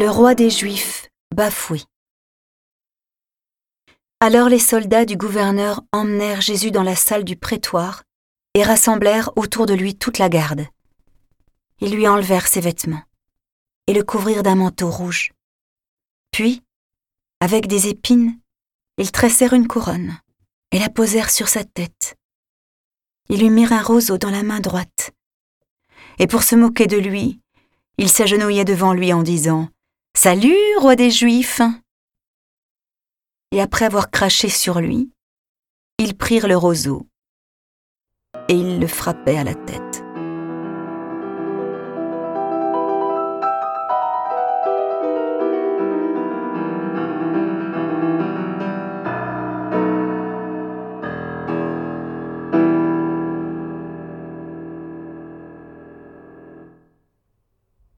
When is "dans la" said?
6.70-6.96, 24.16-24.44